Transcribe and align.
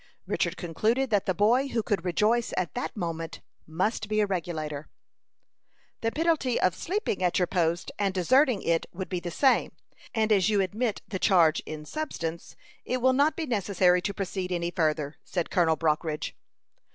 Richard 0.25 0.57
concluded 0.57 1.11
that 1.11 1.27
the 1.27 1.33
boy 1.35 1.67
who 1.67 1.83
could 1.83 2.03
rejoice 2.03 2.55
at 2.57 2.73
that 2.73 2.97
moment 2.97 3.39
must 3.67 4.09
be 4.09 4.19
a 4.19 4.25
Regulator. 4.25 4.89
"The 6.01 6.11
penalty 6.11 6.59
of 6.59 6.73
sleeping 6.73 7.21
at 7.21 7.37
your 7.37 7.45
post 7.45 7.91
and 7.99 8.11
deserting 8.11 8.63
it 8.63 8.87
would 8.91 9.09
be 9.09 9.19
the 9.19 9.29
same; 9.29 9.73
and 10.15 10.31
as 10.31 10.49
you 10.49 10.59
admit 10.59 11.03
the 11.07 11.19
charge 11.19 11.59
in 11.67 11.85
substance, 11.85 12.55
it 12.83 12.99
will 12.99 13.13
not 13.13 13.35
be 13.35 13.45
necessary 13.45 14.01
to 14.01 14.11
proceed 14.15 14.51
any 14.51 14.71
further," 14.71 15.17
said 15.23 15.51
Colonel 15.51 15.75
Brockridge. 15.75 16.35